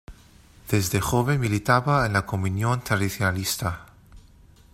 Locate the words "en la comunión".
2.07-2.83